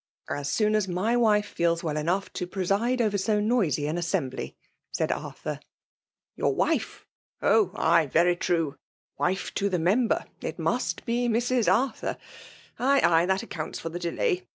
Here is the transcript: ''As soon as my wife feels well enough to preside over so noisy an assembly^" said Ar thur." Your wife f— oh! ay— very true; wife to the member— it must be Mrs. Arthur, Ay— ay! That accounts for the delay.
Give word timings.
''As 0.31 0.51
soon 0.51 0.73
as 0.73 0.87
my 0.87 1.15
wife 1.15 1.45
feels 1.45 1.83
well 1.83 1.95
enough 1.95 2.33
to 2.33 2.47
preside 2.47 3.03
over 3.03 3.19
so 3.19 3.39
noisy 3.39 3.85
an 3.85 3.97
assembly^" 3.97 4.55
said 4.91 5.11
Ar 5.11 5.33
thur." 5.43 5.59
Your 6.35 6.55
wife 6.55 7.01
f— 7.39 7.47
oh! 7.47 7.71
ay— 7.75 8.07
very 8.11 8.35
true; 8.35 8.79
wife 9.19 9.53
to 9.53 9.69
the 9.69 9.77
member— 9.77 10.25
it 10.41 10.57
must 10.57 11.05
be 11.05 11.27
Mrs. 11.29 11.71
Arthur, 11.71 12.17
Ay— 12.79 12.99
ay! 13.03 13.25
That 13.27 13.43
accounts 13.43 13.77
for 13.77 13.89
the 13.89 13.99
delay. 13.99 14.47